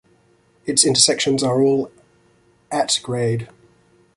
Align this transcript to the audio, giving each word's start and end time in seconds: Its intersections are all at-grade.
Its 0.65 0.83
intersections 0.83 1.43
are 1.43 1.61
all 1.61 1.91
at-grade. 2.71 3.49